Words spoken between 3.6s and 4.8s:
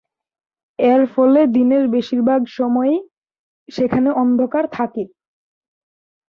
সেখানে অন্ধকার